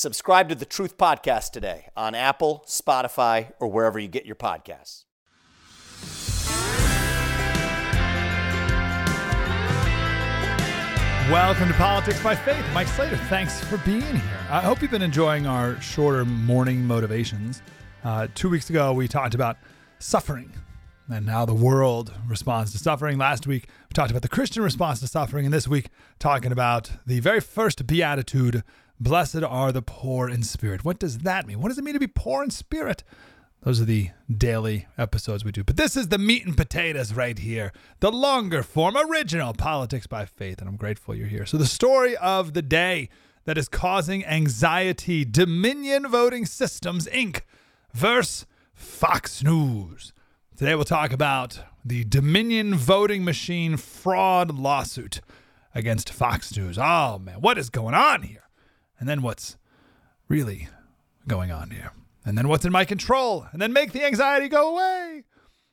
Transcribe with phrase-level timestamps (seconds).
[0.00, 5.06] Subscribe to the Truth Podcast today on Apple, Spotify, or wherever you get your podcasts.
[11.28, 12.64] Welcome to Politics by Faith.
[12.72, 14.46] Mike Slater, thanks for being here.
[14.48, 17.60] I hope you've been enjoying our shorter morning motivations.
[18.04, 19.56] Uh, two weeks ago, we talked about
[19.98, 20.52] suffering
[21.08, 23.18] and how the world responds to suffering.
[23.18, 25.44] Last week, we talked about the Christian response to suffering.
[25.44, 25.88] And this week,
[26.20, 28.62] talking about the very first beatitude
[29.00, 30.84] Blessed are the poor in spirit.
[30.84, 31.60] What does that mean?
[31.60, 33.04] What does it mean to be poor in spirit?
[33.62, 35.64] Those are the daily episodes we do.
[35.64, 40.26] But this is the meat and potatoes right here, the longer form, original Politics by
[40.26, 40.60] Faith.
[40.60, 41.44] And I'm grateful you're here.
[41.44, 43.08] So, the story of the day
[43.44, 47.42] that is causing anxiety Dominion Voting Systems, Inc.
[47.92, 50.12] versus Fox News.
[50.56, 55.20] Today, we'll talk about the Dominion voting machine fraud lawsuit
[55.74, 56.78] against Fox News.
[56.78, 58.47] Oh, man, what is going on here?
[58.98, 59.56] And then what's
[60.28, 60.68] really
[61.26, 61.92] going on here,
[62.24, 65.24] and then what's in my control, and then make the anxiety go away.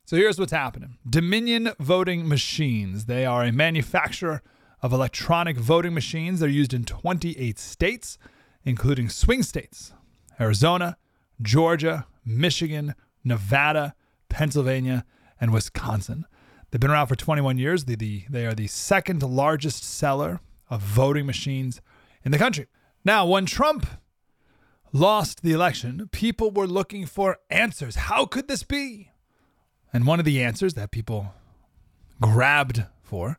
[0.06, 3.06] So here's what's happening Dominion Voting Machines.
[3.06, 4.42] They are a manufacturer
[4.82, 6.40] of electronic voting machines.
[6.40, 8.18] They're used in 28 states,
[8.64, 9.94] including swing states
[10.40, 10.98] Arizona,
[11.42, 13.96] Georgia, Michigan, Nevada,
[14.30, 15.06] Pennsylvania,
[15.42, 16.26] and Wisconsin.
[16.70, 17.86] They've been around for 21 years.
[17.86, 21.82] They, the, they are the second largest seller of voting machines
[22.24, 22.68] in the country.
[23.06, 23.86] Now, when Trump
[24.92, 27.96] lost the election, people were looking for answers.
[27.96, 29.12] How could this be?
[29.94, 31.34] And one of the answers that people
[32.20, 33.38] grabbed for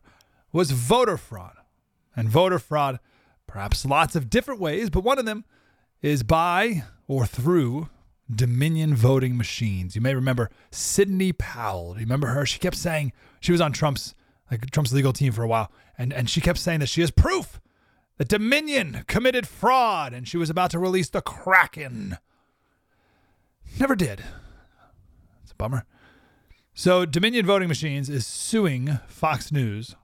[0.53, 1.57] was voter fraud.
[2.15, 2.99] And voter fraud,
[3.45, 5.43] perhaps lots of different ways, but one of them
[6.01, 7.89] is by or through
[8.33, 9.95] Dominion voting machines.
[9.95, 11.93] You may remember Sidney Powell.
[11.93, 12.45] Do you remember her?
[12.45, 14.15] She kept saying she was on Trump's
[14.49, 17.11] like Trump's legal team for a while, and and she kept saying that she has
[17.11, 17.61] proof
[18.17, 22.17] the Dominion committed fraud and she was about to release the Kraken.
[23.79, 24.23] Never did.
[25.43, 25.85] It's a bummer.
[26.73, 29.95] So, Dominion Voting Machines is suing Fox News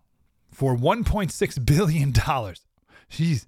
[0.52, 2.12] for $1.6 billion.
[2.13, 3.46] Jeez.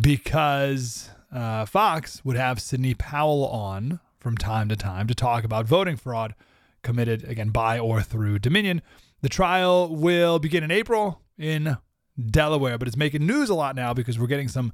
[0.00, 5.66] Because uh, Fox would have Sidney Powell on from time to time to talk about
[5.66, 6.34] voting fraud
[6.82, 8.82] committed, again, by or through Dominion.
[9.20, 11.76] The trial will begin in April in
[12.30, 14.72] Delaware, but it's making news a lot now because we're getting some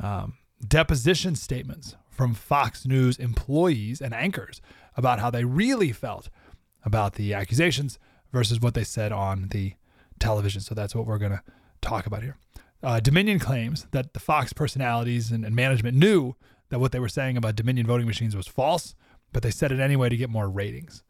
[0.00, 0.34] um,
[0.66, 4.60] deposition statements from Fox News employees and anchors
[4.96, 6.28] about how they really felt
[6.84, 7.98] about the accusations
[8.32, 9.74] versus what they said on the
[10.18, 10.60] television.
[10.60, 11.42] So that's what we're going to
[11.80, 12.36] talk about here.
[12.82, 16.34] Uh, Dominion claims that the Fox personalities and, and management knew
[16.70, 18.94] that what they were saying about Dominion voting machines was false,
[19.32, 21.02] but they said it anyway to get more ratings.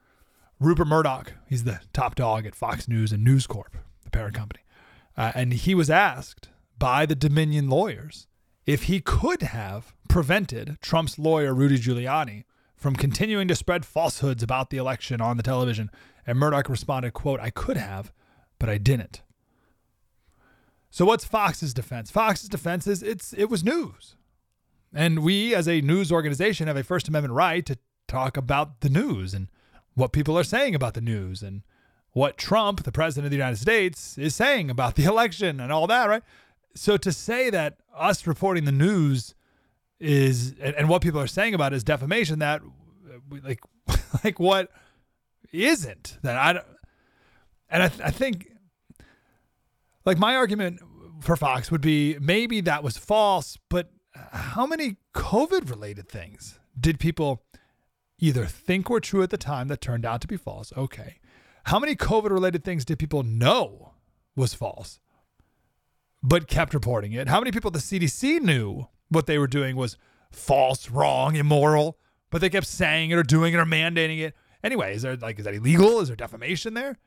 [0.61, 4.61] Rupert Murdoch, he's the top dog at Fox News and News Corp, the parent company.
[5.17, 8.27] Uh, and he was asked by the Dominion lawyers
[8.67, 12.45] if he could have prevented Trump's lawyer, Rudy Giuliani,
[12.77, 15.91] from continuing to spread falsehoods about the election on the television.
[16.27, 18.13] And Murdoch responded, quote, I could have,
[18.59, 19.23] but I didn't.
[20.91, 22.11] So what's Fox's defense?
[22.11, 24.15] Fox's defense is it's it was news.
[24.93, 28.91] And we as a news organization have a First Amendment right to talk about the
[28.91, 29.49] news and
[29.95, 31.63] what people are saying about the news and
[32.13, 35.87] what Trump, the president of the United States, is saying about the election and all
[35.87, 36.23] that, right?
[36.75, 39.35] So to say that us reporting the news
[40.01, 42.63] is and, and what people are saying about is defamation, that
[43.43, 43.61] like
[44.25, 44.71] like what
[45.53, 46.67] isn't that I don't,
[47.69, 48.53] and I, th- I think
[50.05, 50.81] like my argument
[51.21, 56.99] for Fox would be maybe that was false, but how many COVID related things did
[56.99, 57.43] people
[58.19, 60.73] either think were true at the time that turned out to be false?
[60.77, 61.19] Okay.
[61.65, 63.93] How many COVID related things did people know
[64.35, 65.01] was false,
[66.23, 67.29] but kept reporting it?
[67.29, 69.97] How many people at the CDC knew what they were doing was
[70.31, 71.99] false, wrong, immoral,
[72.31, 74.35] but they kept saying it or doing it or mandating it?
[74.65, 76.01] Anyway, is there like is that illegal?
[76.01, 76.99] Is there defamation there?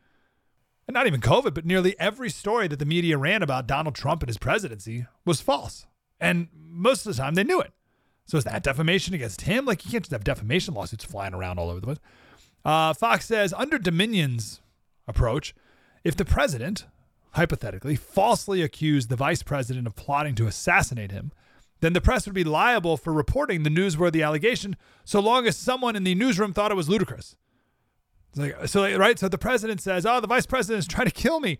[0.87, 4.21] And not even COVID, but nearly every story that the media ran about Donald Trump
[4.21, 5.87] and his presidency was false.
[6.19, 7.73] And most of the time they knew it.
[8.27, 9.65] So is that defamation against him?
[9.65, 11.99] Like you can't just have defamation lawsuits flying around all over the place.
[12.65, 14.59] Uh, Fox says under Dominion's
[15.07, 15.53] approach,
[16.03, 16.87] if the president,
[17.31, 21.31] hypothetically, falsely accused the vice president of plotting to assassinate him,
[21.81, 25.95] then the press would be liable for reporting the newsworthy allegation so long as someone
[25.95, 27.35] in the newsroom thought it was ludicrous.
[28.35, 29.19] Like, so, right?
[29.19, 31.59] So the president says, oh, the vice president is trying to kill me.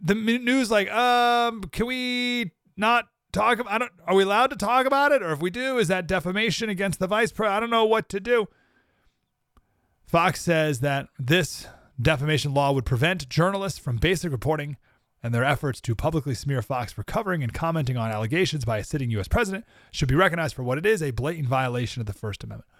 [0.00, 4.56] The news, like, um, can we not talk about, I don't, are we allowed to
[4.56, 5.22] talk about it?
[5.22, 7.56] Or if we do, is that defamation against the vice president?
[7.56, 8.46] I don't know what to do.
[10.14, 11.66] Fox says that this
[12.00, 14.76] defamation law would prevent journalists from basic reporting
[15.24, 18.84] and their efforts to publicly smear Fox for covering and commenting on allegations by a
[18.84, 19.26] sitting U.S.
[19.26, 22.70] president should be recognized for what it is a blatant violation of the First Amendment.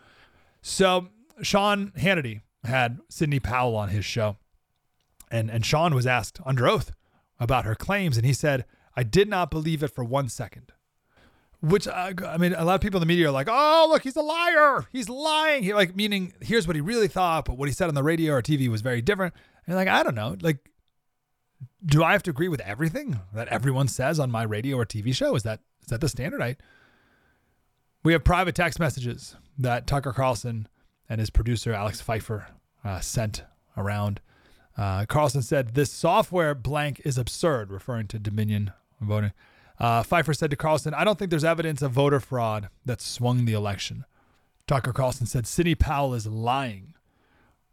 [0.63, 1.09] So,
[1.43, 4.37] Sean Hannity had Sidney Powell on his show,
[5.29, 6.93] and, and Sean was asked under oath
[7.41, 8.65] about her claims, and he said,
[8.95, 10.73] I did not believe it for one second.
[11.65, 14.03] Which uh, I mean, a lot of people in the media are like, "Oh, look,
[14.03, 14.87] he's a liar.
[14.93, 17.95] He's lying." He, like, meaning, here's what he really thought, but what he said on
[17.95, 19.33] the radio or TV was very different.
[19.67, 20.37] And like, I don't know.
[20.43, 20.59] Like,
[21.85, 25.15] do I have to agree with everything that everyone says on my radio or TV
[25.15, 25.35] show?
[25.35, 26.43] Is that is that the standard?
[26.43, 26.57] I
[28.03, 30.69] we have private text messages that Tucker Carlson
[31.09, 32.47] and his producer Alex Pfeiffer
[32.85, 33.43] uh, sent
[33.77, 34.21] around.
[34.77, 39.33] Uh, Carlson said this software blank is absurd, referring to Dominion voting.
[39.79, 43.45] Uh, Pfeiffer said to Carlson, "I don't think there's evidence of voter fraud that swung
[43.45, 44.05] the election."
[44.67, 46.95] Tucker Carlson said, "Sidney Powell is lying."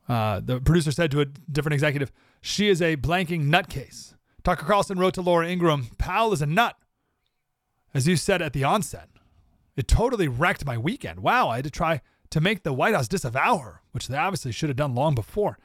[0.09, 2.11] Uh, the producer said to a different executive,
[2.41, 4.15] she is a blanking nutcase.
[4.43, 6.75] Tucker Carlson wrote to Laura Ingraham, Powell is a nut.
[7.93, 9.09] As you said at the onset,
[9.75, 11.19] it totally wrecked my weekend.
[11.19, 12.01] Wow, I had to try
[12.31, 15.59] to make the White House disavow her, which they obviously should have done long before.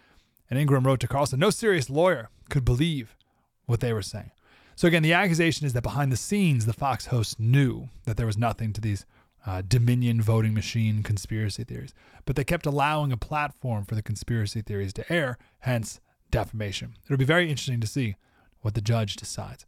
[0.51, 3.17] And Ingram wrote to Carlson, no serious lawyer could believe
[3.65, 4.31] what they were saying.
[4.77, 8.27] So again, the accusation is that behind the scenes, the Fox hosts knew that there
[8.27, 9.07] was nothing to these
[9.47, 11.95] uh, Dominion voting machine conspiracy theories,
[12.27, 16.01] but they kept allowing a platform for the conspiracy theories to air, hence
[16.31, 16.95] defamation.
[17.07, 18.17] It'll be very interesting to see
[18.61, 19.65] what the judge decides.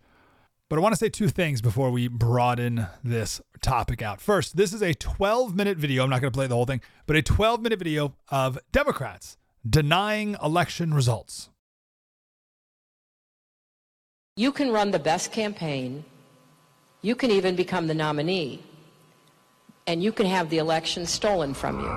[0.69, 4.21] But I want to say two things before we broaden this topic out.
[4.21, 6.05] First, this is a 12 minute video.
[6.05, 9.39] I'm not going to play the whole thing, but a 12 minute video of Democrats
[9.67, 11.49] denying election results.
[14.39, 16.05] You can run the best campaign.
[17.03, 18.63] You can even become the nominee.
[19.89, 21.89] And you can have the election stolen from you.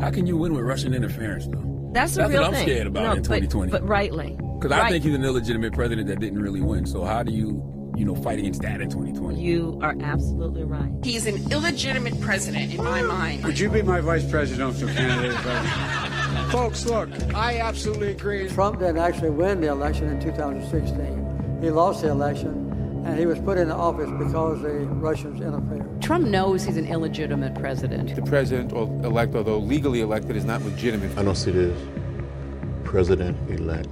[0.00, 1.90] How can you win with Russian interference, though?
[1.92, 2.66] That's the That's real what I'm thing.
[2.66, 3.70] scared about no, in 2020.
[3.70, 4.36] But, but rightly.
[4.58, 6.86] Because I think he's an illegitimate president that didn't really win.
[6.86, 9.40] So how do you, you know, fight against that in 2020?
[9.40, 10.90] You are absolutely right.
[11.04, 13.44] He's an illegitimate president in my mind.
[13.44, 16.10] Would you be my vice presidential candidate?
[16.50, 18.48] Folks, look, I absolutely agree.
[18.48, 21.58] Trump didn't actually win the election in 2016.
[21.60, 22.64] He lost the election
[23.04, 26.00] and he was put into office because the Russians interfered.
[26.00, 28.14] Trump knows he's an illegitimate president.
[28.16, 31.16] The president elect, although legally elected, is not legitimate.
[31.18, 31.78] I don't see this
[32.84, 33.88] president elect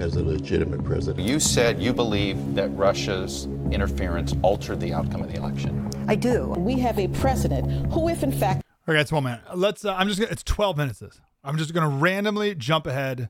[0.00, 1.26] as a legitimate president.
[1.26, 5.90] You said you believe that Russia's interference altered the outcome of the election.
[6.08, 6.46] I do.
[6.56, 8.62] We have a president who, if in fact.
[8.88, 9.40] Okay, it's one minute.
[9.54, 9.84] Let's.
[9.84, 10.20] Uh, I'm just.
[10.20, 11.00] Gonna, it's 12 minutes.
[11.00, 11.20] This.
[11.44, 13.28] I'm just going to randomly jump ahead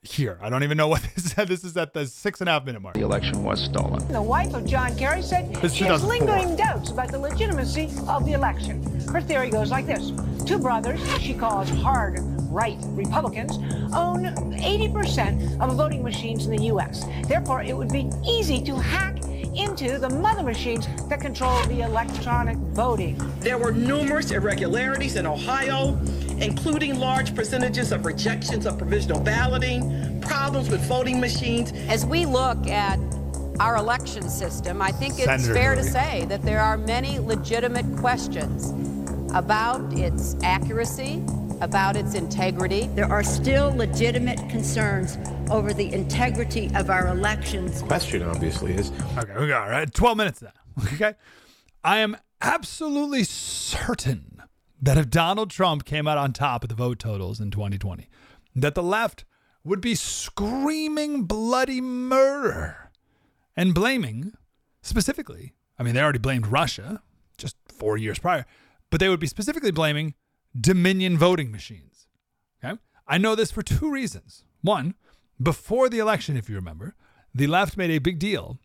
[0.00, 0.38] here.
[0.40, 1.34] I don't even know what this is.
[1.34, 2.94] This is at the six and a half minute mark.
[2.94, 4.06] The election was stolen.
[4.08, 8.24] The wife of John Kerry said This she has lingering doubts about the legitimacy of
[8.24, 8.82] the election.
[9.08, 10.12] Her theory goes like this
[10.46, 12.18] Two brothers, she calls hard
[12.54, 13.56] right Republicans,
[13.94, 14.24] own
[14.54, 17.04] 80% of the voting machines in the U.S.
[17.26, 19.24] Therefore, it would be easy to hack
[19.56, 23.16] into the mother machines that control the electronic voting.
[23.40, 25.98] There were numerous irregularities in Ohio,
[26.44, 31.72] including large percentages of rejections of provisional balloting, problems with voting machines.
[31.88, 32.98] As we look at
[33.60, 37.86] our election system, I think it's Senator fair to say that there are many legitimate
[37.96, 38.72] questions
[39.34, 41.24] about its accuracy,
[41.60, 42.88] about its integrity.
[42.94, 45.18] There are still legitimate concerns
[45.50, 47.82] over the integrity of our elections.
[47.82, 49.92] Question obviously is Okay, we got right.
[49.92, 50.52] 12 minutes now.
[50.94, 51.14] Okay.
[51.84, 54.42] I am absolutely certain
[54.84, 58.06] that if Donald Trump came out on top of the vote totals in 2020,
[58.54, 59.24] that the left
[59.64, 62.90] would be screaming bloody murder
[63.56, 64.34] and blaming
[64.82, 67.02] specifically, I mean, they already blamed Russia
[67.38, 68.44] just four years prior,
[68.90, 70.14] but they would be specifically blaming
[70.58, 72.06] Dominion voting machines.
[72.62, 72.78] Okay.
[73.08, 74.44] I know this for two reasons.
[74.60, 74.94] One,
[75.42, 76.94] before the election, if you remember,
[77.34, 78.58] the left made a big deal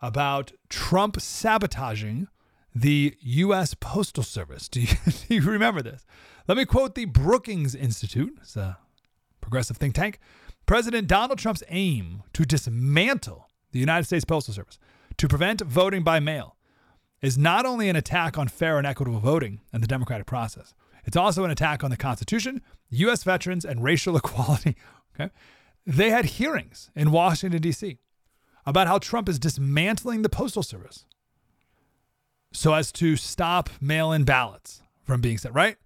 [0.00, 2.28] about Trump sabotaging
[2.74, 3.74] the U.S.
[3.74, 4.68] Postal Service.
[4.68, 4.88] Do you,
[5.28, 6.04] do you remember this?
[6.48, 8.78] Let me quote the Brookings Institute, it's a
[9.40, 10.18] progressive think tank.
[10.66, 14.78] President Donald Trump's aim to dismantle the United States Postal Service
[15.16, 16.56] to prevent voting by mail
[17.22, 20.74] is not only an attack on fair and equitable voting and the democratic process,
[21.04, 23.24] it's also an attack on the Constitution, U.S.
[23.24, 24.76] veterans, and racial equality.
[25.14, 25.32] Okay.
[25.86, 27.98] They had hearings in Washington, D.C.
[28.66, 31.06] about how Trump is dismantling the Postal Service
[32.52, 35.76] so as to stop mail in ballots from being sent, right?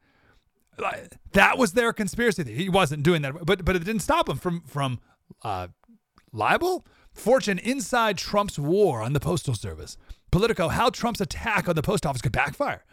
[1.33, 2.59] That was their conspiracy theory.
[2.59, 5.01] He wasn't doing that, but but it didn't stop him from from
[5.43, 5.69] uh,
[6.33, 6.85] libel.
[7.13, 9.97] Fortune inside Trump's war on the Postal Service.
[10.33, 12.85] Politico, how Trump's attack on the post office could backfire.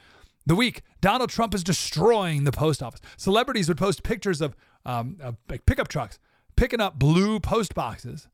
[0.45, 3.01] The week, Donald Trump is destroying the post office.
[3.17, 6.19] Celebrities would post pictures of, um, of pickup trucks
[6.55, 8.27] picking up blue post boxes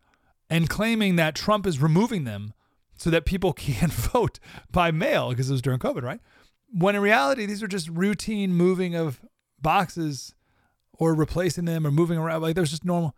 [0.50, 2.54] and claiming that Trump is removing them
[2.98, 4.40] so that people can't vote
[4.72, 6.20] by mail because it was during COVID, right?
[6.72, 9.22] When in reality, these are just routine moving of
[9.62, 10.36] boxes
[10.94, 12.42] or replacing them or moving around.
[12.42, 13.16] Like there's just normal.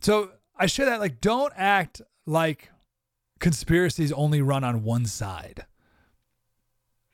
[0.00, 1.00] So I share that.
[1.00, 2.70] Like, don't act like
[3.38, 5.64] conspiracies only run on one side.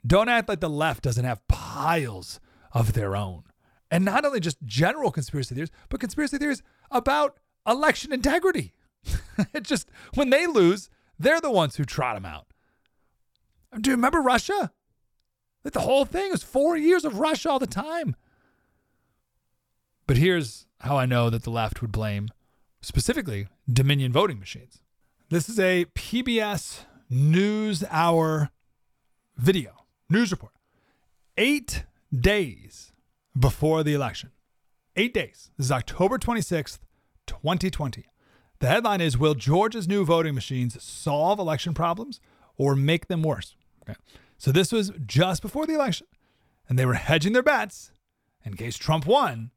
[0.06, 2.40] Don't act like the left doesn't have piles
[2.72, 3.44] of their own.
[3.90, 8.74] And not only just general conspiracy theories, but conspiracy theories about election integrity.
[9.54, 12.46] it just, when they lose, they're the ones who trot them out.
[13.80, 14.72] Do you remember Russia?
[15.64, 18.14] Like the whole thing was four years of Russia all the time.
[20.06, 22.28] But here's how I know that the left would blame
[22.80, 24.82] specifically Dominion voting machines.
[25.28, 28.50] This is a PBS News Hour
[29.36, 30.52] video, news report.
[31.36, 32.92] Eight days
[33.38, 34.30] before the election.
[34.94, 35.50] Eight days.
[35.56, 36.78] This is October 26th,
[37.26, 38.06] 2020.
[38.58, 42.20] The headline is Will Georgia's new voting machines solve election problems
[42.56, 43.54] or make them worse?
[43.82, 43.98] Okay.
[44.38, 46.06] So this was just before the election,
[46.68, 47.92] and they were hedging their bets
[48.44, 49.50] in case Trump won.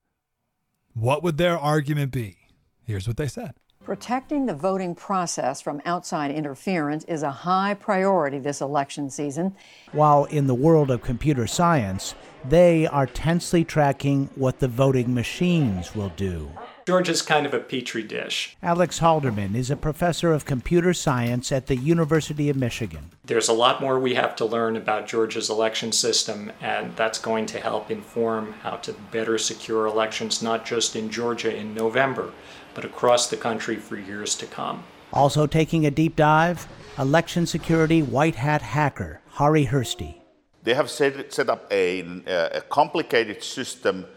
[0.93, 2.37] What would their argument be?
[2.83, 3.53] Here's what they said.
[3.83, 9.55] Protecting the voting process from outside interference is a high priority this election season.
[9.93, 12.13] While in the world of computer science,
[12.43, 16.51] they are tensely tracking what the voting machines will do.
[16.89, 18.57] Georgia's kind of a petri dish.
[18.63, 23.11] Alex Halderman is a professor of computer science at the University of Michigan.
[23.23, 27.45] There's a lot more we have to learn about Georgia's election system, and that's going
[27.45, 32.31] to help inform how to better secure elections, not just in Georgia in November,
[32.73, 34.83] but across the country for years to come.
[35.13, 36.67] Also taking a deep dive,
[36.97, 40.21] election security white hat hacker Harri Hursti.
[40.63, 44.07] They have set, set up a, a complicated system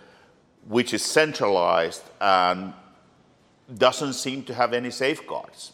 [0.69, 2.73] which is centralized and
[3.77, 5.73] doesn't seem to have any safeguards.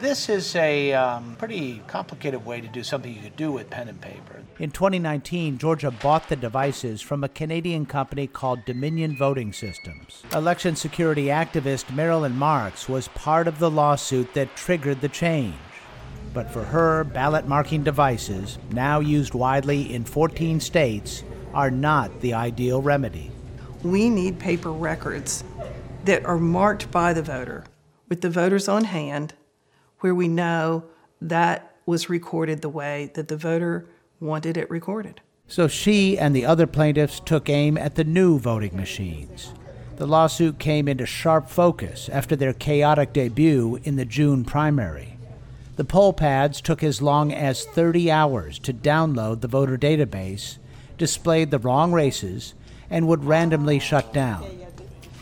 [0.00, 3.88] This is a um, pretty complicated way to do something you could do with pen
[3.88, 4.42] and paper.
[4.58, 10.22] In 2019, Georgia bought the devices from a Canadian company called Dominion Voting Systems.
[10.34, 15.54] Election security activist Marilyn Marks was part of the lawsuit that triggered the change.
[16.34, 22.34] But for her, ballot marking devices, now used widely in 14 states, are not the
[22.34, 23.32] ideal remedy.
[23.82, 25.44] We need paper records
[26.04, 27.64] that are marked by the voter
[28.08, 29.34] with the voters on hand
[30.00, 30.84] where we know
[31.20, 33.86] that was recorded the way that the voter
[34.20, 35.20] wanted it recorded.
[35.46, 39.52] So she and the other plaintiffs took aim at the new voting machines.
[39.96, 45.18] The lawsuit came into sharp focus after their chaotic debut in the June primary.
[45.76, 50.58] The poll pads took as long as 30 hours to download the voter database,
[50.98, 52.54] displayed the wrong races,
[52.90, 54.44] and would randomly shut down.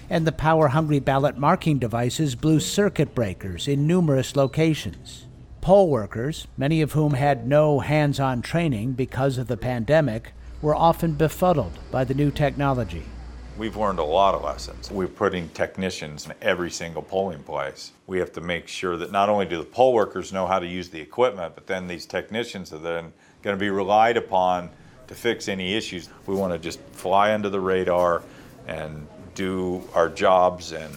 [0.08, 5.26] And the power hungry ballot marking devices blew circuit breakers in numerous locations.
[5.60, 10.32] Poll workers, many of whom had no hands on training because of the pandemic,
[10.62, 13.02] were often befuddled by the new technology.
[13.58, 14.90] We've learned a lot of lessons.
[14.90, 17.92] We're putting technicians in every single polling place.
[18.06, 20.66] We have to make sure that not only do the poll workers know how to
[20.66, 24.70] use the equipment, but then these technicians are then going to be relied upon
[25.08, 26.08] to fix any issues.
[26.26, 28.22] We want to just fly under the radar
[28.66, 30.92] and do our jobs and,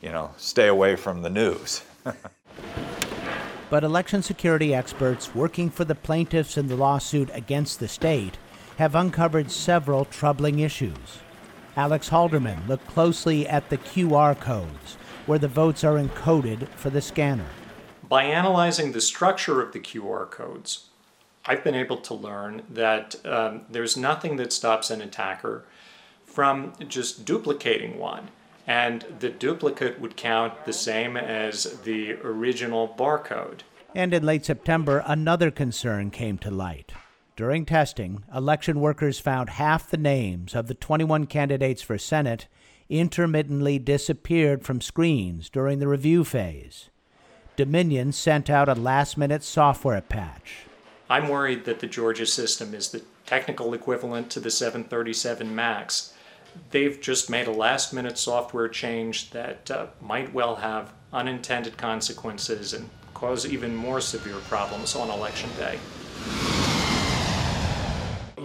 [0.00, 1.82] you know, stay away from the news.
[3.70, 8.36] but election security experts working for the plaintiffs in the lawsuit against the state
[8.78, 11.20] have uncovered several troubling issues.
[11.76, 17.02] Alex Halderman looked closely at the QR codes where the votes are encoded for the
[17.02, 17.46] scanner.
[18.08, 20.86] By analyzing the structure of the QR codes,
[21.48, 25.64] I've been able to learn that um, there's nothing that stops an attacker
[26.26, 28.28] from just duplicating one.
[28.66, 33.60] And the duplicate would count the same as the original barcode.
[33.94, 36.92] And in late September, another concern came to light.
[37.34, 42.46] During testing, election workers found half the names of the 21 candidates for Senate
[42.90, 46.90] intermittently disappeared from screens during the review phase.
[47.56, 50.67] Dominion sent out a last minute software patch.
[51.10, 56.12] I'm worried that the Georgia system is the technical equivalent to the 737 MAX.
[56.70, 62.74] They've just made a last minute software change that uh, might well have unintended consequences
[62.74, 65.78] and cause even more severe problems on election day.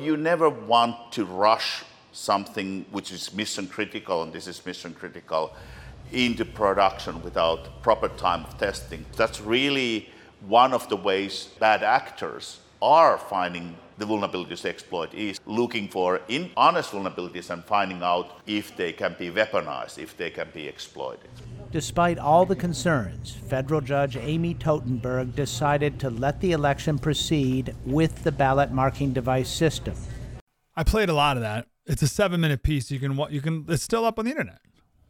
[0.01, 5.53] You never want to rush something which is mission critical, and this is mission critical,
[6.13, 9.05] into production without proper time of testing.
[9.17, 10.09] That's really
[10.47, 16.19] one of the ways bad actors are finding the vulnerabilities to exploit is looking for
[16.27, 20.67] in honest vulnerabilities and finding out if they can be weaponized, if they can be
[20.67, 21.29] exploited.
[21.71, 28.23] Despite all the concerns, federal judge Amy Totenberg decided to let the election proceed with
[28.23, 29.95] the ballot marking device system.
[30.75, 31.67] I played a lot of that.
[31.85, 32.91] It's a seven-minute piece.
[32.91, 33.65] You can you can.
[33.67, 34.59] It's still up on the internet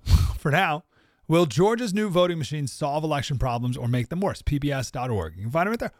[0.37, 0.83] for now.
[1.27, 4.41] Will Georgia's new voting machines solve election problems or make them worse?
[4.41, 5.35] PBS.org.
[5.35, 5.93] You can find it right there.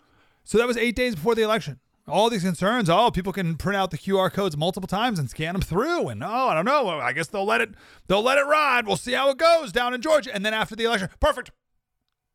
[0.44, 1.80] So that was eight days before the election.
[2.06, 2.89] All these concerns.
[2.89, 6.10] Oh, people can print out the QR codes multiple times and scan them through.
[6.10, 6.89] And oh, I don't know.
[6.89, 7.70] I guess they'll let it.
[8.08, 8.86] They'll let it ride.
[8.86, 10.34] We'll see how it goes down in Georgia.
[10.34, 11.51] And then after the election, perfect.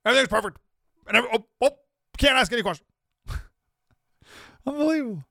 [0.07, 0.59] Everything's perfect.
[1.07, 1.71] And every, oh, oh,
[2.17, 2.89] can't ask any questions.
[4.67, 5.25] Unbelievable.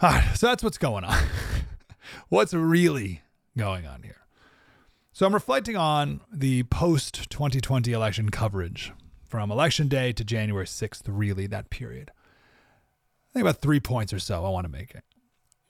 [0.00, 1.16] All right, so that's what's going on.
[2.28, 3.22] what's really
[3.56, 4.25] going on here?
[5.16, 8.92] So I'm reflecting on the post 2020 election coverage
[9.26, 12.10] from election day to January 6th, really, that period.
[12.10, 15.04] I think about three points or so I want to make it.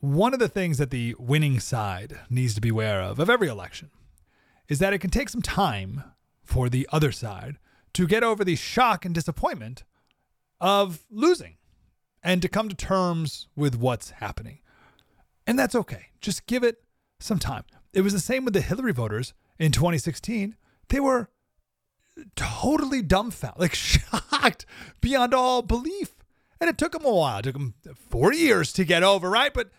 [0.01, 3.47] One of the things that the winning side needs to be aware of of every
[3.47, 3.93] election
[4.69, 6.03] is that it can take some time
[6.43, 7.59] for the other side
[7.93, 9.85] to get over the shock and disappointment
[10.61, 11.57] of losing
[12.21, 14.59] and to come to terms with what's happening.
[15.47, 16.07] And that's okay.
[16.21, 16.83] Just give it
[17.21, 17.63] some time.
[17.93, 20.57] It was the same with the Hillary voters in 2016.
[20.89, 21.31] They were
[22.35, 24.67] totally dumbfounded, like shocked
[25.01, 26.15] beyond all belief.
[26.61, 27.39] And it took them a while.
[27.39, 27.75] It took them
[28.11, 29.53] 40 years to get over, right?
[29.53, 29.71] But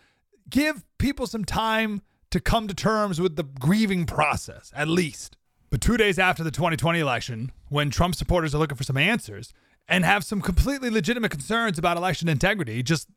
[0.48, 5.36] give people some time to come to terms with the grieving process, at least.
[5.70, 9.52] But two days after the 2020 election, when Trump supporters are looking for some answers
[9.88, 13.08] and have some completely legitimate concerns about election integrity, just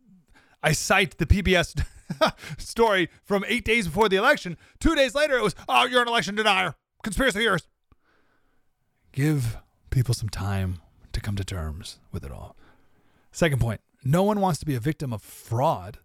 [0.64, 1.84] I cite the PBS
[2.58, 4.58] story from eight days before the election.
[4.80, 7.68] Two days later, it was, oh, you're an election denier, conspiracy theorist.
[9.12, 9.58] Give
[9.90, 10.82] people some time
[11.14, 12.56] to come to terms with it all.
[13.32, 16.00] Second point no one wants to be a victim of fraud.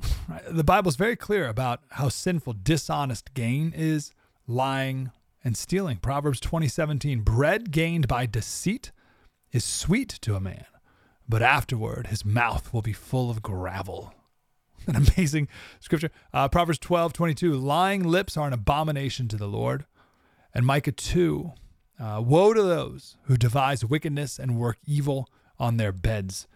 [0.48, 4.12] The Bible is very clear about how sinful dishonest gain is,
[4.46, 5.10] lying
[5.42, 5.96] and stealing.
[5.98, 8.92] Proverbs 20:17 bread gained by deceit
[9.52, 10.66] is sweet to a man,
[11.28, 14.14] but afterward his mouth will be full of gravel.
[14.86, 15.48] An amazing
[15.80, 16.10] scripture.
[16.32, 19.84] Uh, Proverbs 12:22 lying lips are an abomination to the Lord.
[20.54, 21.52] And Micah 2
[22.00, 26.46] uh, woe to those who devise wickedness and work evil on their beds.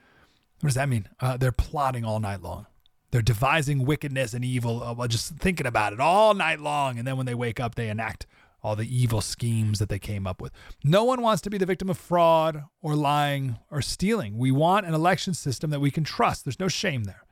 [0.60, 1.08] What does that mean?
[1.20, 2.66] Uh, they're plotting all night long.
[3.10, 6.98] They're devising wickedness and evil, uh, just thinking about it all night long.
[6.98, 8.26] And then when they wake up, they enact
[8.62, 10.52] all the evil schemes that they came up with.
[10.84, 14.38] No one wants to be the victim of fraud or lying or stealing.
[14.38, 16.44] We want an election system that we can trust.
[16.44, 17.24] There's no shame there.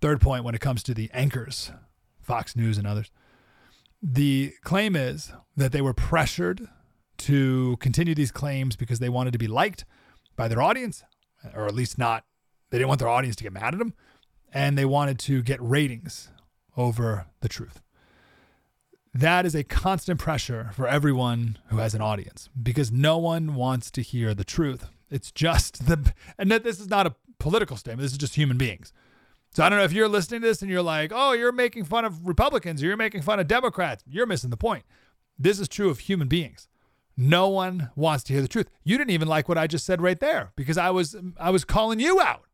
[0.00, 1.70] Third point when it comes to the anchors,
[2.20, 3.10] Fox News and others.
[4.02, 6.68] The claim is that they were pressured
[7.18, 9.84] to continue these claims because they wanted to be liked
[10.36, 11.02] by their audience,
[11.54, 12.24] or at least not,
[12.70, 13.94] they didn't want their audience to get mad at them,
[14.52, 16.28] and they wanted to get ratings
[16.76, 17.80] over the truth.
[19.18, 23.90] That is a constant pressure for everyone who has an audience because no one wants
[23.90, 24.86] to hear the truth.
[25.10, 28.92] It's just the, and this is not a political statement, this is just human beings.
[29.50, 31.82] So I don't know if you're listening to this and you're like, oh, you're making
[31.82, 34.04] fun of Republicans or you're making fun of Democrats.
[34.06, 34.84] You're missing the point.
[35.36, 36.68] This is true of human beings.
[37.16, 38.70] No one wants to hear the truth.
[38.84, 41.64] You didn't even like what I just said right there because I was I was
[41.64, 42.44] calling you out.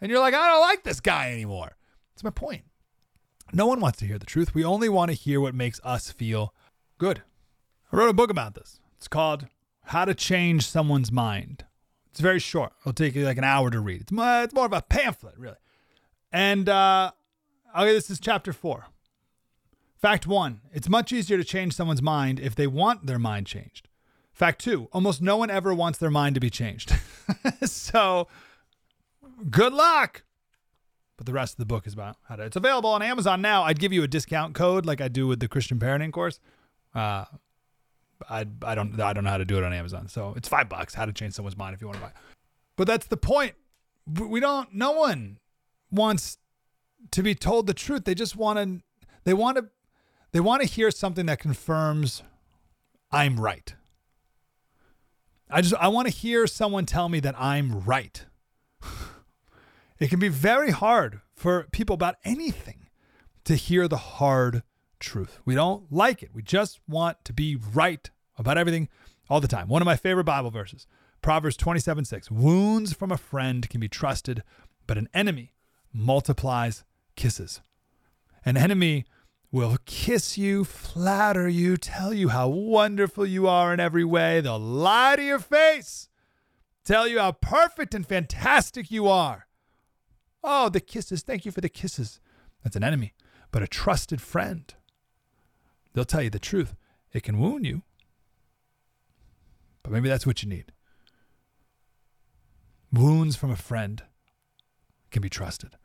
[0.00, 1.76] And you're like, I don't like this guy anymore.
[2.14, 2.62] That's my point.
[3.52, 4.54] No one wants to hear the truth.
[4.54, 6.54] We only want to hear what makes us feel
[6.98, 7.22] good.
[7.92, 8.80] I wrote a book about this.
[8.96, 9.46] It's called
[9.84, 11.64] How to Change Someone's Mind.
[12.10, 12.72] It's very short.
[12.80, 14.02] It'll take you like an hour to read.
[14.02, 15.56] It's more, it's more of a pamphlet, really.
[16.32, 17.12] And uh,
[17.76, 18.86] okay, this is chapter four.
[19.96, 23.88] Fact one it's much easier to change someone's mind if they want their mind changed.
[24.32, 26.92] Fact two almost no one ever wants their mind to be changed.
[27.64, 28.28] so
[29.50, 30.24] good luck.
[31.16, 32.42] But the rest of the book is about how to.
[32.42, 33.62] It's available on Amazon now.
[33.62, 36.40] I'd give you a discount code like I do with the Christian parenting course.
[36.94, 37.24] Uh,
[38.28, 40.08] I I don't I don't know how to do it on Amazon.
[40.08, 40.94] So it's five bucks.
[40.94, 42.12] How to change someone's mind if you want to buy.
[42.76, 43.54] But that's the point.
[44.06, 44.74] We don't.
[44.74, 45.38] No one
[45.90, 46.38] wants
[47.12, 48.04] to be told the truth.
[48.04, 48.82] They just want to
[49.24, 49.68] they want to
[50.32, 52.22] they want to hear something that confirms
[53.10, 53.74] I'm right.
[55.48, 58.24] I just I want to hear someone tell me that I'm right.
[59.98, 62.88] it can be very hard for people about anything
[63.44, 64.62] to hear the hard
[64.98, 65.38] truth.
[65.44, 66.30] We don't like it.
[66.34, 68.88] We just want to be right about everything
[69.28, 69.68] all the time.
[69.68, 70.86] One of my favorite Bible verses
[71.22, 72.30] Proverbs 27 6.
[72.30, 74.42] Wounds from a friend can be trusted,
[74.86, 75.54] but an enemy
[75.92, 76.84] multiplies
[77.16, 77.62] kisses.
[78.44, 79.06] An enemy
[79.50, 84.40] will kiss you, flatter you, tell you how wonderful you are in every way.
[84.40, 86.08] They'll lie to your face,
[86.84, 89.46] tell you how perfect and fantastic you are.
[90.46, 91.22] Oh, the kisses.
[91.22, 92.20] Thank you for the kisses.
[92.62, 93.14] That's an enemy,
[93.50, 94.72] but a trusted friend.
[95.94, 96.74] They'll tell you the truth.
[97.12, 97.82] It can wound you,
[99.82, 100.72] but maybe that's what you need.
[102.92, 104.02] Wounds from a friend
[105.10, 105.76] can be trusted.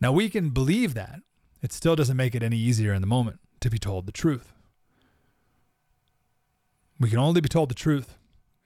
[0.00, 1.20] Now, we can believe that.
[1.60, 4.52] It still doesn't make it any easier in the moment to be told the truth.
[7.00, 8.16] We can only be told the truth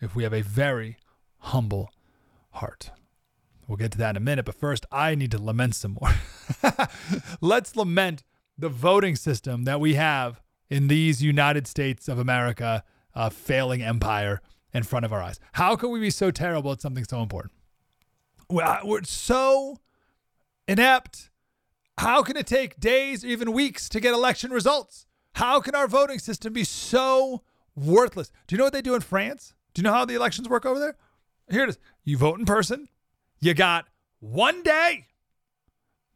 [0.00, 0.98] if we have a very
[1.38, 1.90] humble
[2.50, 2.90] heart.
[3.68, 6.14] We'll get to that in a minute, but first, I need to lament some more.
[7.42, 8.24] Let's lament
[8.56, 12.82] the voting system that we have in these United States of America
[13.14, 14.40] uh, failing empire
[14.72, 15.38] in front of our eyes.
[15.52, 17.52] How can we be so terrible at something so important?
[18.48, 19.76] We're, we're so
[20.66, 21.30] inept.
[21.98, 25.04] How can it take days or even weeks to get election results?
[25.34, 27.42] How can our voting system be so
[27.76, 28.32] worthless?
[28.46, 29.54] Do you know what they do in France?
[29.74, 30.96] Do you know how the elections work over there?
[31.50, 31.78] Here it is.
[32.04, 32.88] You vote in person.
[33.40, 33.86] You got
[34.20, 35.06] one day.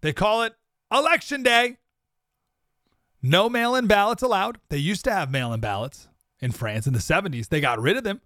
[0.01, 0.55] They call it
[0.93, 1.79] election day.
[3.23, 4.59] No mail in ballots allowed.
[4.69, 6.09] They used to have mail in ballots
[6.41, 7.49] in France in the 70s.
[7.49, 8.21] They got rid of them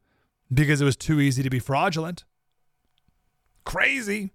[0.52, 2.24] because it was too easy to be fraudulent.
[3.64, 4.32] Crazy.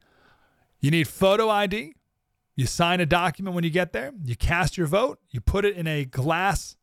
[0.79, 1.95] You need photo ID.
[2.55, 4.13] You sign a document when you get there.
[4.23, 5.19] You cast your vote.
[5.29, 6.75] You put it in a glass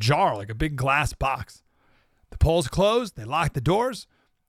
[0.00, 1.62] jar, like a big glass box.
[2.30, 3.12] The polls close.
[3.12, 4.06] They lock the doors.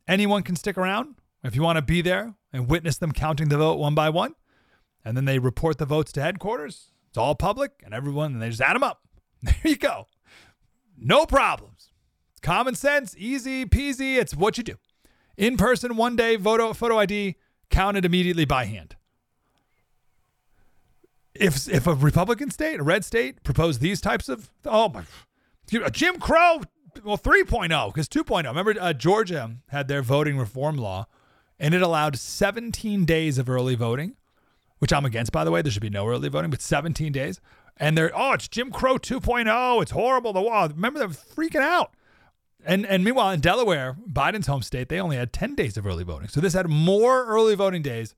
[0.07, 1.15] Anyone can stick around
[1.47, 4.35] if you want to be there and witness them counting the vote one by one.
[5.03, 6.89] And then they report the votes to headquarters.
[7.09, 9.01] It's all public and everyone, and they just add them up.
[9.43, 10.07] There you go.
[10.97, 11.91] No problems.
[12.41, 14.17] Common sense, easy peasy.
[14.17, 14.75] It's what you do.
[15.37, 17.35] In person, one day, photo, photo ID
[17.69, 18.95] counted immediately by hand.
[21.33, 25.03] If, if a Republican state, a red state, proposed these types of, oh my,
[25.89, 26.61] Jim Crow,
[27.03, 28.47] well, 3.0, because 2.0.
[28.47, 31.07] Remember, uh, Georgia had their voting reform law,
[31.59, 34.15] and it allowed 17 days of early voting,
[34.79, 35.61] which I'm against, by the way.
[35.61, 37.39] There should be no early voting, but 17 days.
[37.77, 39.81] And they're, oh, it's Jim Crow 2.0.
[39.81, 40.33] It's horrible.
[40.33, 40.69] The wall.
[40.69, 41.93] Remember, they're freaking out.
[42.65, 46.03] And and meanwhile, in Delaware, Biden's home state, they only had 10 days of early
[46.03, 46.29] voting.
[46.29, 48.15] So this had more early voting days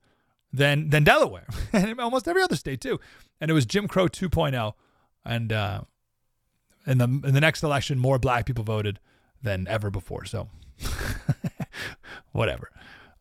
[0.52, 2.98] than than Delaware and almost every other state too.
[3.40, 4.72] And it was Jim Crow 2.0.
[5.24, 5.82] And uh,
[6.86, 8.98] in the in the next election, more black people voted
[9.42, 10.24] than ever before.
[10.24, 10.48] So
[12.32, 12.70] whatever.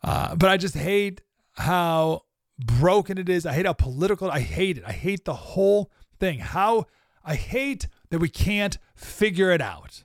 [0.03, 1.21] Uh, but I just hate
[1.53, 2.23] how
[2.59, 3.45] broken it is.
[3.45, 4.29] I hate how political.
[4.29, 4.83] I hate it.
[4.85, 6.39] I hate the whole thing.
[6.39, 6.85] How
[7.23, 10.03] I hate that we can't figure it out.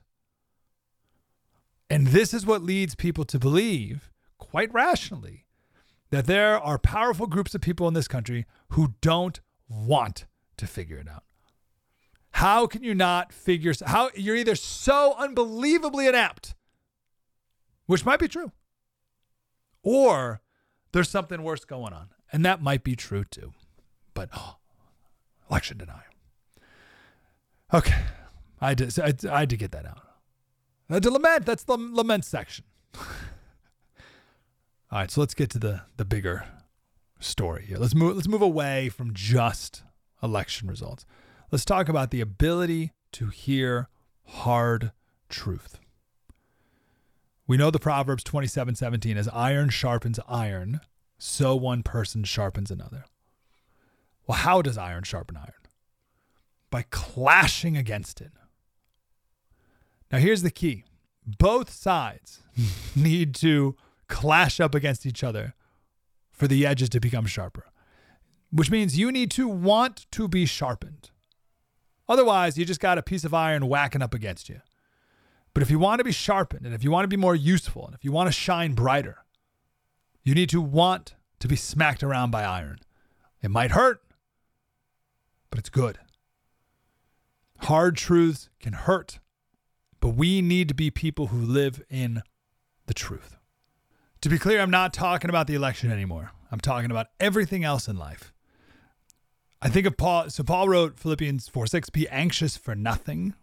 [1.89, 5.45] And this is what leads people to believe, quite rationally,
[6.09, 10.25] that there are powerful groups of people in this country who don't want
[10.57, 11.23] to figure it out.
[12.31, 16.55] How can you not figure how you're either so unbelievably inept,
[17.85, 18.51] which might be true,
[19.83, 20.41] or
[20.91, 22.09] there's something worse going on.
[22.31, 23.53] And that might be true too.
[24.13, 24.55] But oh,
[25.49, 25.99] election denial.
[27.73, 28.03] Okay.
[28.61, 29.99] I had, to, I had to get that out.
[30.89, 32.65] Uh, to lament, that's the lament section.
[34.93, 36.45] All right, so let's get to the the bigger
[37.19, 37.77] story here.
[37.77, 39.83] Let's move let's move away from just
[40.21, 41.05] election results.
[41.51, 43.89] Let's talk about the ability to hear
[44.25, 44.91] hard
[45.29, 45.79] truth.
[47.45, 50.81] We know the Proverbs 27 17 as iron sharpens iron,
[51.17, 53.05] so one person sharpens another.
[54.27, 55.51] Well, how does iron sharpen iron?
[56.69, 58.31] By clashing against it.
[60.11, 60.85] Now, here's the key
[61.25, 62.41] both sides
[62.95, 63.75] need to
[64.07, 65.53] clash up against each other
[66.31, 67.65] for the edges to become sharper,
[68.51, 71.09] which means you need to want to be sharpened.
[72.07, 74.61] Otherwise, you just got a piece of iron whacking up against you.
[75.53, 77.85] But if you want to be sharpened and if you want to be more useful
[77.85, 79.17] and if you want to shine brighter,
[80.23, 82.79] you need to want to be smacked around by iron.
[83.41, 84.01] It might hurt,
[85.49, 85.99] but it's good.
[87.59, 89.19] Hard truths can hurt,
[89.99, 92.23] but we need to be people who live in
[92.87, 93.37] the truth.
[94.21, 96.31] To be clear, I'm not talking about the election anymore.
[96.51, 98.33] I'm talking about everything else in life.
[99.61, 100.29] I think of Paul.
[100.29, 103.33] So Paul wrote Philippians 4 6, be anxious for nothing,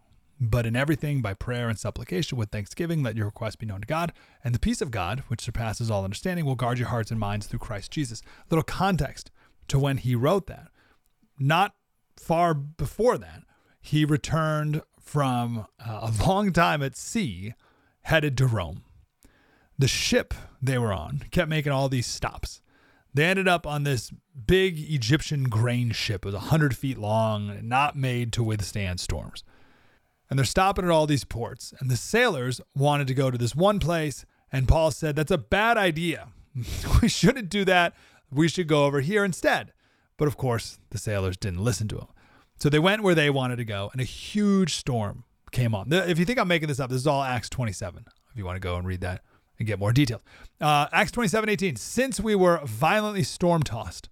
[0.43, 3.87] but in everything by prayer and supplication with thanksgiving, let your requests be known to
[3.87, 4.11] God.
[4.43, 7.45] And the peace of God, which surpasses all understanding, will guard your hearts and minds
[7.45, 8.23] through Christ Jesus.
[8.49, 9.29] Little context
[9.67, 10.69] to when he wrote that.
[11.37, 11.75] Not
[12.17, 13.43] far before that,
[13.79, 17.53] he returned from uh, a long time at sea
[18.01, 18.83] headed to Rome.
[19.77, 22.61] The ship they were on kept making all these stops.
[23.13, 24.11] They ended up on this
[24.47, 26.25] big Egyptian grain ship.
[26.25, 29.43] It was 100 feet long, not made to withstand storms.
[30.31, 31.73] And they're stopping at all these ports.
[31.79, 34.25] And the sailors wanted to go to this one place.
[34.49, 36.29] And Paul said, That's a bad idea.
[37.01, 37.93] we shouldn't do that.
[38.31, 39.73] We should go over here instead.
[40.17, 42.07] But of course, the sailors didn't listen to him.
[42.57, 45.91] So they went where they wanted to go, and a huge storm came on.
[45.91, 48.55] If you think I'm making this up, this is all Acts 27, if you want
[48.55, 49.23] to go and read that
[49.57, 50.21] and get more details.
[50.61, 51.75] Uh, Acts 27 18.
[51.75, 54.09] Since we were violently storm tossed,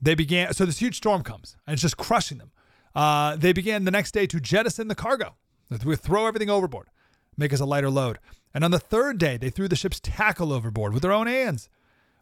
[0.00, 0.52] they began.
[0.52, 2.50] So this huge storm comes and it's just crushing them.
[2.94, 5.34] Uh, they began the next day to jettison the cargo,
[5.82, 6.88] we throw everything overboard,
[7.36, 8.18] make us a lighter load.
[8.52, 11.68] And on the third day, they threw the ship's tackle overboard with their own hands.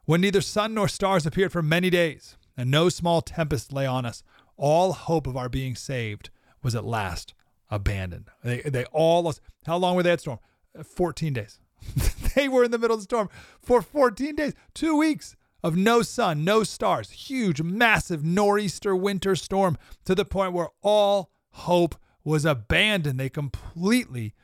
[0.04, 4.06] When neither sun nor stars appeared for many days, and no small tempest lay on
[4.06, 4.22] us,
[4.56, 6.30] all hope of our being saved
[6.62, 7.34] was at last
[7.70, 8.28] abandoned.
[8.42, 9.40] They, they all lost.
[9.66, 10.38] How long were they at storm?
[10.82, 11.58] 14 days.
[12.34, 13.28] they were in the middle of the storm
[13.60, 19.76] for 14 days, two weeks of no sun, no stars, huge, massive nor'easter winter storm
[20.04, 23.18] to the point where all hope was abandoned.
[23.18, 24.34] They completely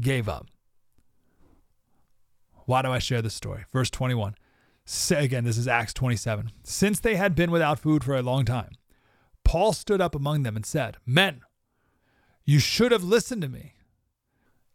[0.00, 0.46] gave up.
[2.66, 3.64] Why do I share this story?
[3.72, 4.34] Verse 21.
[5.10, 6.50] Again, this is Acts 27.
[6.62, 8.72] Since they had been without food for a long time,
[9.44, 11.42] Paul stood up among them and said, Men,
[12.44, 13.74] you should have listened to me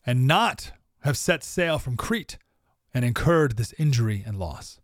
[0.06, 0.72] and not
[1.02, 2.38] have set sail from Crete
[2.94, 4.80] and incurred this injury and loss.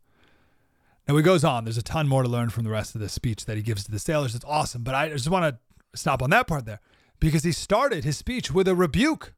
[1.08, 1.64] Now he goes on.
[1.64, 3.84] There's a ton more to learn from the rest of this speech that he gives
[3.86, 4.36] to the sailors.
[4.36, 4.84] It's awesome.
[4.84, 6.80] But I just want to stop on that part there
[7.20, 9.34] because he started his speech with a rebuke.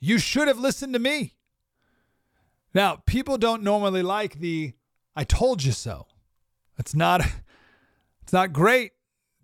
[0.00, 1.34] You should have listened to me.
[2.74, 4.74] Now, people don't normally like the
[5.14, 6.06] I told you so.
[6.78, 7.22] It's not
[8.22, 8.92] it's not great.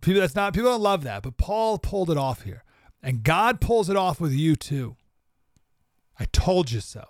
[0.01, 2.65] People that's not people don't love that, but Paul pulled it off here.
[3.03, 4.97] And God pulls it off with you too.
[6.19, 7.05] I told you so.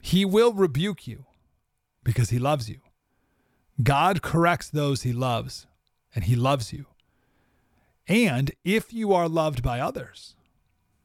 [0.00, 1.26] He will rebuke you
[2.02, 2.80] because he loves you.
[3.82, 5.66] God corrects those he loves,
[6.14, 6.86] and he loves you.
[8.08, 10.36] And if you are loved by others,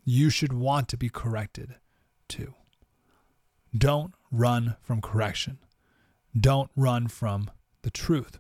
[0.04, 1.76] you should want to be corrected
[2.28, 2.56] too.
[3.76, 5.60] Don't run from correction.
[6.40, 7.50] Don't run from
[7.82, 8.40] the truth.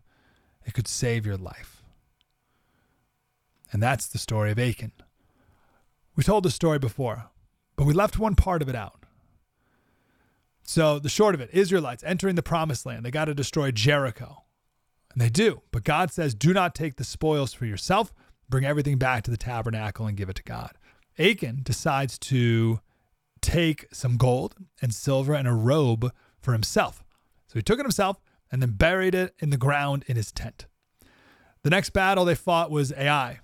[0.65, 1.81] It could save your life.
[3.71, 4.91] And that's the story of Achan.
[6.15, 7.29] We told the story before.
[7.75, 9.05] But we left one part of it out.
[10.63, 14.43] So, the short of it Israelites entering the promised land, they got to destroy Jericho.
[15.11, 15.61] And they do.
[15.71, 18.13] But God says, do not take the spoils for yourself.
[18.51, 20.73] Bring everything back to the tabernacle and give it to God.
[21.17, 22.79] Achan decides to
[23.41, 27.03] take some gold and silver and a robe for himself.
[27.47, 30.67] So he took it himself and then buried it in the ground in his tent.
[31.63, 33.39] The next battle they fought was Ai,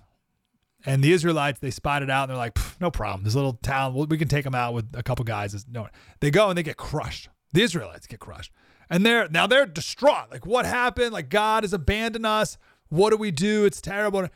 [0.84, 3.24] and the Israelites, they spot it out and they're like, no problem.
[3.24, 5.66] This little town, we can take them out with a couple guys.
[5.70, 5.88] No,
[6.20, 7.28] they go and they get crushed.
[7.52, 8.52] The Israelites get crushed.
[8.90, 10.30] And they're now they're distraught.
[10.30, 11.12] Like, what happened?
[11.12, 12.58] Like, God has abandoned us.
[12.88, 13.64] What do we do?
[13.64, 14.28] It's terrible.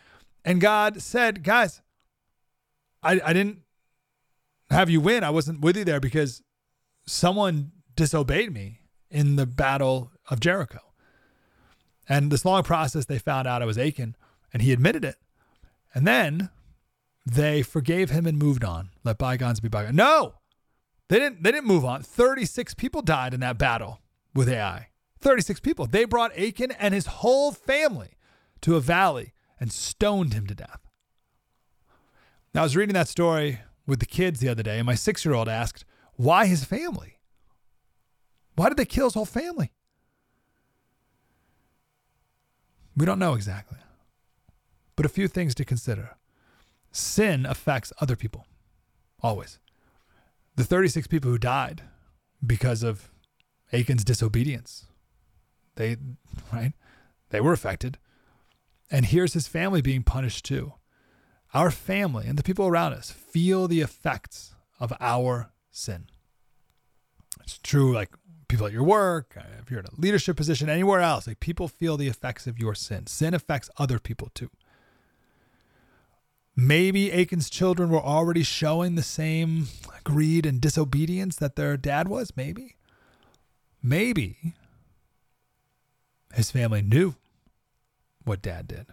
[0.45, 1.81] And God said, guys,
[3.03, 3.61] I, I didn't
[4.71, 5.25] have you win.
[5.25, 6.43] I wasn't with you there because
[7.07, 10.81] someone disobeyed me in the battle of Jericho.
[12.09, 14.17] And this long process, they found out I was Achan,
[14.53, 15.17] and he admitted it.
[15.95, 16.51] And then
[17.25, 18.91] they forgave him and moved on.
[19.05, 19.95] Let bygones be bygones.
[19.95, 20.35] No,
[21.09, 21.43] they didn't.
[21.43, 22.03] They didn't move on.
[22.03, 24.01] Thirty-six people died in that battle
[24.35, 24.89] with Ai.
[25.21, 25.87] Thirty-six people.
[25.87, 28.17] They brought Achan and his whole family
[28.63, 30.81] to a valley and stoned him to death.
[32.53, 35.49] Now, I was reading that story with the kids the other day, and my six-year-old
[35.49, 37.21] asked, "Why his family?
[38.57, 39.73] Why did they kill his whole family?"
[42.95, 43.79] We don't know exactly
[44.97, 46.17] but a few things to consider.
[46.91, 48.47] Sin affects other people,
[49.21, 49.59] always.
[50.57, 51.83] The 36 people who died
[52.47, 53.11] because of
[53.73, 54.87] Achan's disobedience,
[55.77, 55.97] they,
[56.53, 56.73] right?
[57.31, 57.99] They were affected.
[58.93, 60.75] And here's his family being punished too.
[61.55, 66.09] Our family and the people around us feel the effects of our sin.
[67.41, 68.11] It's true, like
[68.49, 71.69] people at your work, uh, if you're in a leadership position, anywhere else, like people
[71.69, 73.07] feel the effects of your sin.
[73.07, 74.51] Sin affects other people too.
[76.55, 79.69] Maybe Achan's children were already showing the same
[80.05, 82.37] greed and disobedience that their dad was.
[82.37, 82.77] Maybe.
[83.83, 84.55] Maybe
[86.35, 87.15] his family knew
[88.25, 88.87] what dad did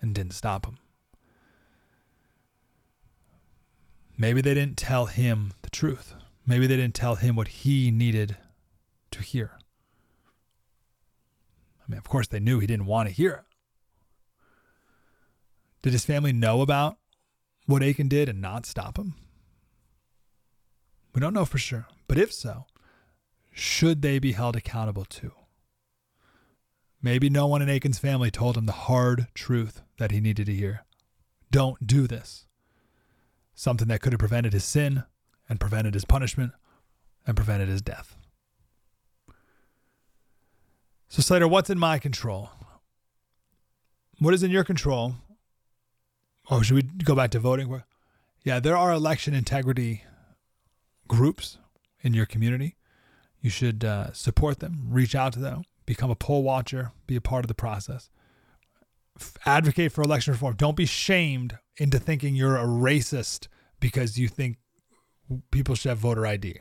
[0.00, 0.78] and didn't stop him.
[4.18, 6.14] Maybe they didn't tell him the truth.
[6.46, 8.36] Maybe they didn't tell him what he needed
[9.12, 9.52] to hear.
[11.80, 13.44] I mean, of course, they knew he didn't want to hear it.
[15.82, 16.98] Did his family know about
[17.66, 19.14] what Achan did and not stop him?
[21.14, 21.86] We don't know for sure.
[22.06, 22.66] But if so,
[23.50, 25.32] should they be held accountable too?
[27.02, 30.54] Maybe no one in Achan's family told him the hard truth that he needed to
[30.54, 30.84] hear.
[31.50, 32.46] Don't do this.
[33.54, 35.02] Something that could have prevented his sin
[35.48, 36.52] and prevented his punishment
[37.26, 38.16] and prevented his death.
[41.08, 42.50] So, Slater, what's in my control?
[44.18, 45.16] What is in your control?
[46.50, 47.82] Oh, should we go back to voting?
[48.44, 50.04] Yeah, there are election integrity
[51.08, 51.58] groups
[52.00, 52.76] in your community.
[53.40, 57.20] You should uh, support them, reach out to them, become a poll watcher, be a
[57.20, 58.10] part of the process.
[59.44, 60.54] Advocate for election reform.
[60.56, 63.48] Don't be shamed into thinking you're a racist
[63.80, 64.56] because you think
[65.50, 66.60] people should have voter ID.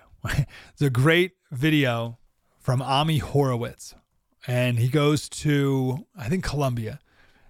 [0.73, 2.19] It's a great video
[2.59, 3.95] from Ami Horowitz,
[4.45, 6.99] and he goes to I think Columbia,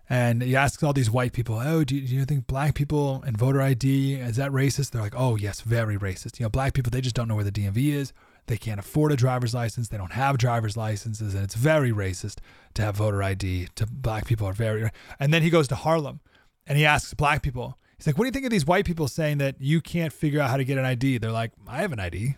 [0.10, 3.23] and he asks all these white people, "Oh, do you, do you think black people
[3.25, 6.73] and voter ID is that racist?" They're like, "Oh, yes, very racist." You know, black
[6.73, 8.13] people they just don't know where the DMV is.
[8.47, 9.88] They can't afford a driver's license.
[9.88, 12.38] They don't have driver's licenses, and it's very racist
[12.73, 13.69] to have voter ID.
[13.75, 14.89] To black people are very.
[15.19, 16.19] And then he goes to Harlem,
[16.67, 17.77] and he asks black people.
[17.97, 20.41] He's like, "What do you think of these white people saying that you can't figure
[20.41, 22.36] out how to get an ID?" They're like, "I have an ID."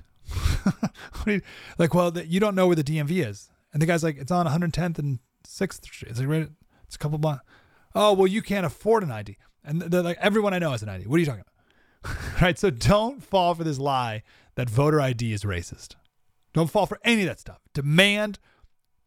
[1.78, 4.46] like, well, you don't know where the DMV is, and the guy's like, "It's on
[4.46, 6.50] 110th and 6th Street." It's like, right,
[6.86, 7.44] it's a couple blocks.
[7.96, 10.90] Oh, well, you can't afford an ID, and they're like, "Everyone I know has an
[10.90, 11.52] ID." What are you talking about?
[12.42, 12.60] right.
[12.60, 14.24] So don't fall for this lie
[14.56, 15.96] that voter ID is racist.
[16.54, 17.60] Don't fall for any of that stuff.
[17.74, 18.40] Demand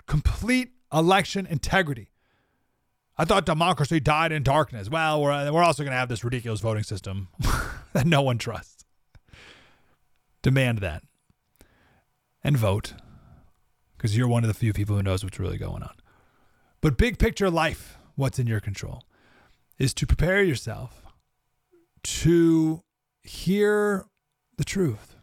[0.06, 2.10] complete election integrity.
[3.18, 4.90] I thought democracy died in darkness.
[4.90, 7.28] Well, we're, we're also going to have this ridiculous voting system
[7.92, 8.84] that no one trusts.
[10.42, 11.02] Demand that.
[12.44, 12.94] And vote
[13.96, 15.94] because you're one of the few people who knows what's really going on.
[16.80, 19.02] But big picture life, what's in your control,
[19.78, 21.02] is to prepare yourself
[22.02, 22.82] to
[23.22, 24.06] hear
[24.56, 25.15] the truth.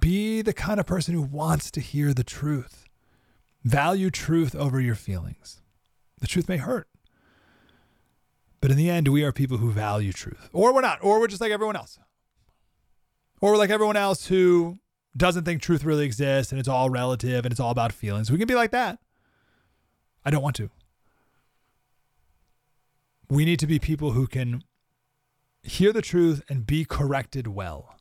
[0.00, 2.84] Be the kind of person who wants to hear the truth.
[3.64, 5.60] Value truth over your feelings.
[6.20, 6.88] The truth may hurt.
[8.60, 10.48] But in the end, we are people who value truth.
[10.52, 10.98] Or we're not.
[11.02, 11.98] Or we're just like everyone else.
[13.40, 14.78] Or we're like everyone else who
[15.16, 18.30] doesn't think truth really exists and it's all relative and it's all about feelings.
[18.30, 18.98] We can be like that.
[20.24, 20.70] I don't want to.
[23.28, 24.62] We need to be people who can
[25.62, 27.96] hear the truth and be corrected well.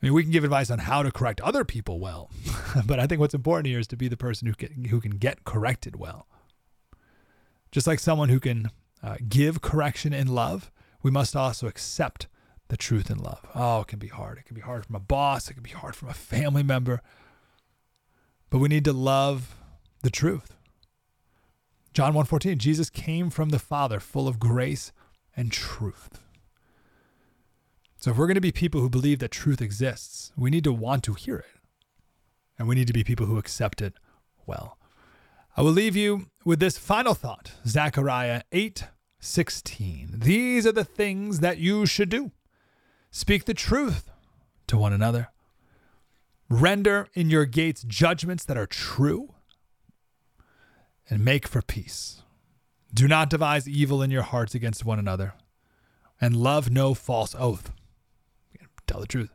[0.00, 2.30] I mean, we can give advice on how to correct other people well,
[2.86, 5.12] but I think what's important here is to be the person who can, who can
[5.12, 6.28] get corrected well.
[7.72, 8.70] Just like someone who can
[9.02, 10.70] uh, give correction in love,
[11.02, 12.28] we must also accept
[12.68, 13.44] the truth in love.
[13.54, 14.38] Oh, it can be hard.
[14.38, 15.50] It can be hard from a boss.
[15.50, 17.02] It can be hard from a family member.
[18.50, 19.56] But we need to love
[20.02, 20.54] the truth.
[21.92, 24.92] John 1:14, Jesus came from the Father full of grace
[25.36, 26.20] and truth.
[28.00, 30.72] So if we're going to be people who believe that truth exists, we need to
[30.72, 31.60] want to hear it.
[32.56, 33.94] And we need to be people who accept it
[34.46, 34.78] well.
[35.56, 37.50] I will leave you with this final thought.
[37.66, 40.20] Zechariah 8:16.
[40.20, 42.30] These are the things that you should do.
[43.10, 44.08] Speak the truth
[44.68, 45.30] to one another.
[46.48, 49.34] Render in your gates judgments that are true
[51.10, 52.22] and make for peace.
[52.94, 55.34] Do not devise evil in your hearts against one another
[56.20, 57.72] and love no false oath.
[58.88, 59.32] Tell the truth.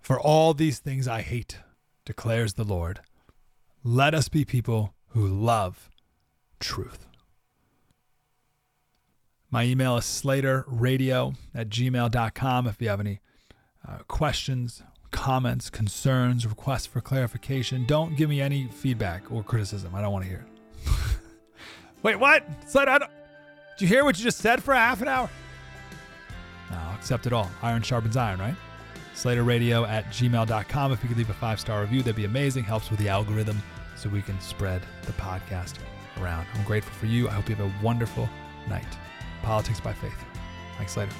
[0.00, 1.58] For all these things I hate,
[2.04, 3.00] declares the Lord.
[3.82, 5.88] Let us be people who love
[6.60, 7.06] truth.
[9.50, 13.20] My email is slaterradio at gmail.com if you have any
[13.88, 17.86] uh, questions, comments, concerns, requests for clarification.
[17.86, 19.94] Don't give me any feedback or criticism.
[19.94, 20.92] I don't want to hear it.
[22.02, 22.44] Wait, what?
[22.66, 23.08] Slater, did
[23.78, 25.30] you hear what you just said for a half an hour?
[26.70, 27.50] I'll accept it all.
[27.62, 28.56] Iron sharpens iron, right?
[29.14, 30.92] SlaterRadio at gmail.com.
[30.92, 32.64] If you could leave a five star review, that'd be amazing.
[32.64, 33.62] Helps with the algorithm
[33.96, 35.74] so we can spread the podcast
[36.20, 36.46] around.
[36.54, 37.28] I'm grateful for you.
[37.28, 38.28] I hope you have a wonderful
[38.68, 38.86] night.
[39.42, 40.24] Politics by Faith.
[40.78, 41.12] Mike Slater.